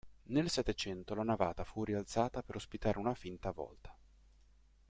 [0.29, 3.95] Nel Settecento la navata fu rialzata per ospitare una finta volta.